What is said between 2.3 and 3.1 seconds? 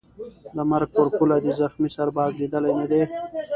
لیدلی نه دی